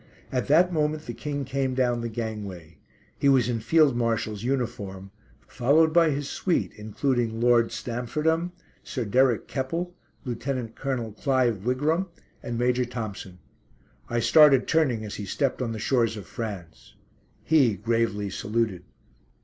At 0.31 0.47
that 0.47 0.73
moment 0.73 1.05
the 1.05 1.13
King 1.13 1.45
came 1.45 1.75
down 1.75 2.01
the 2.01 2.09
gangway 2.09 2.79
he 3.19 3.29
was 3.29 3.47
in 3.47 3.59
Field 3.59 3.95
Marshal's 3.95 4.41
uniform 4.41 5.11
followed 5.47 5.93
by 5.93 6.09
his 6.09 6.27
suite, 6.27 6.73
including 6.75 7.39
Lord 7.39 7.71
Stamfordham, 7.71 8.51
Sir 8.81 9.05
Derek 9.05 9.47
Keppel, 9.47 9.93
Lieutenant 10.25 10.73
Colonel 10.75 11.11
Clive 11.11 11.63
Wigram, 11.65 12.07
and 12.41 12.57
Major 12.57 12.85
Thompson. 12.85 13.37
I 14.09 14.21
started 14.21 14.67
turning 14.67 15.05
as 15.05 15.13
he 15.17 15.25
stepped 15.27 15.61
on 15.61 15.71
the 15.71 15.77
shores 15.77 16.17
of 16.17 16.25
France. 16.25 16.95
He 17.43 17.75
gravely 17.75 18.31
saluted. 18.31 18.81